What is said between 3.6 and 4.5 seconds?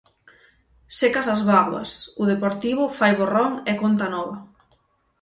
e conta nova.